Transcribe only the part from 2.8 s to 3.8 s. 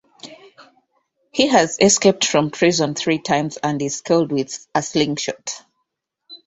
three times and